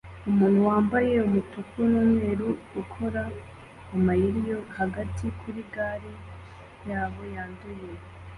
[0.29, 2.47] Umuntu wambaye umutuku numweru
[2.81, 3.23] ukora
[3.95, 6.11] amayeri yo hagati kuri gare
[6.89, 7.89] yabo yanduye